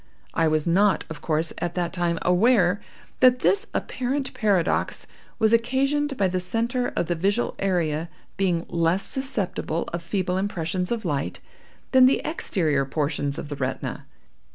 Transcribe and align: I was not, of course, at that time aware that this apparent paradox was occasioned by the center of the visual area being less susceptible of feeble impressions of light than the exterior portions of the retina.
I 0.33 0.47
was 0.47 0.65
not, 0.65 1.05
of 1.11 1.21
course, 1.21 1.53
at 1.59 1.75
that 1.75 1.93
time 1.93 2.17
aware 2.23 2.81
that 3.19 3.41
this 3.41 3.67
apparent 3.71 4.33
paradox 4.33 5.05
was 5.37 5.53
occasioned 5.53 6.17
by 6.17 6.27
the 6.27 6.39
center 6.39 6.87
of 6.95 7.05
the 7.05 7.13
visual 7.13 7.53
area 7.59 8.09
being 8.35 8.65
less 8.67 9.03
susceptible 9.03 9.83
of 9.93 10.01
feeble 10.01 10.39
impressions 10.39 10.91
of 10.91 11.05
light 11.05 11.39
than 11.91 12.07
the 12.07 12.19
exterior 12.25 12.83
portions 12.83 13.37
of 13.37 13.49
the 13.49 13.55
retina. 13.55 14.07